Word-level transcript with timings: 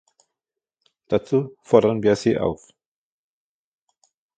Dazu 1.09 1.55
fordern 1.61 2.01
wir 2.01 2.15
Sie 2.15 2.35
auf. 2.39 2.67